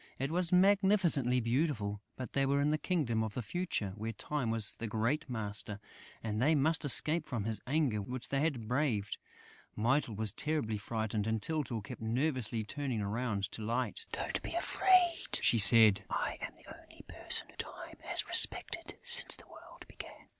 [0.17, 4.49] It was magnificently beautiful, but they were in the Kingdom of the Future, where Time
[4.49, 5.79] was the great master,
[6.23, 9.19] and they must escape from his anger which they had braved.
[9.75, 14.07] Mytyl was terribly frightened and Tyltyl kept nervously turning round to Light.
[14.11, 16.03] "Don't be afraid," she said.
[16.09, 20.29] "I am the only person whom Time has respected since the world began.